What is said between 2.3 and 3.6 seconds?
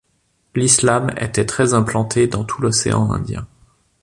tout l'océan indien.